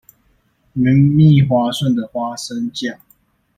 [0.73, 2.97] 綿密滑順的花生醬